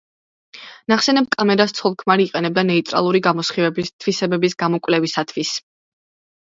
ნახსენებ 0.93 1.27
კამერას 1.35 1.75
ცოლ-ქმარი 1.81 2.25
იყენებდა 2.31 2.65
ნეიტრალური 2.71 3.23
გამოსხივების 3.29 3.95
თვისებების 3.99 4.61
გამოკვლევისათვის. 4.67 5.57